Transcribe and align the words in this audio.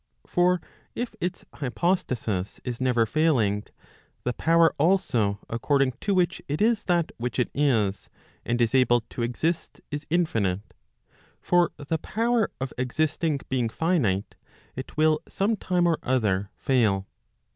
For 0.25 0.59
if 0.95 1.13
its 1.21 1.45
hypostasis 1.53 2.59
is 2.63 2.81
never 2.81 3.05
failing, 3.05 3.65
the 4.23 4.33
power 4.33 4.73
also 4.79 5.37
according 5.47 5.91
to 6.01 6.15
which 6.15 6.41
it 6.47 6.59
is 6.59 6.85
that 6.85 7.11
which 7.17 7.37
it 7.37 7.51
is, 7.53 8.09
and 8.43 8.59
is 8.59 8.73
able 8.73 9.01
to 9.01 9.21
exist, 9.21 9.79
is 9.91 10.07
infinite. 10.09 10.73
For 11.39 11.69
the 11.77 11.99
power 11.99 12.49
of 12.59 12.73
existing 12.79 13.41
being 13.47 13.69
finite, 13.69 14.33
it 14.75 14.97
will 14.97 15.19
some 15.27 15.55
time 15.55 15.85
or 15.85 15.99
other 16.01 16.49
fail. 16.55 17.05